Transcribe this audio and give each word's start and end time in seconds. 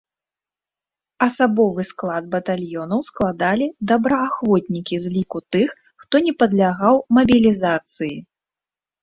Асабовы 1.25 1.81
склад 1.89 2.23
батальёнаў 2.35 2.99
складалі 3.09 3.67
добраахвотнікі 3.91 4.95
з 5.05 5.13
ліку 5.19 5.39
тых, 5.57 5.69
хто 6.07 6.15
не 6.31 6.35
падлягаў 6.41 6.95
мабілізацыі. 7.21 8.13